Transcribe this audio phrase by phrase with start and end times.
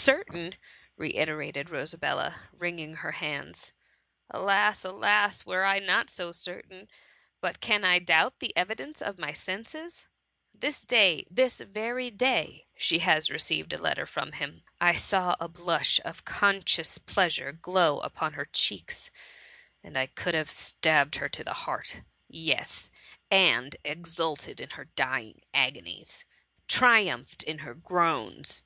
[0.10, 0.54] ''"Certain!"
[0.96, 3.70] reiterated Rosabella, wringing her hands;^^
[4.30, 4.84] Alas!
[4.84, 5.44] alas!
[5.44, 6.88] would I were not so certain;
[7.40, 10.06] but can I doubt the evidence of my senses?
[10.54, 12.66] This day— this very day!
[12.76, 14.62] she has received a letter from him.
[14.80, 19.10] I saw a blush of conscious pleasure glow upbn her cheeks,
[19.82, 20.06] and I THE MUMMY.
[20.08, 22.00] 93 could have stabbed her to the heart,—
[22.32, 22.90] ^yes,
[23.30, 26.24] and exulted in her dying agonies—
[26.68, 28.62] triumphed in her groans.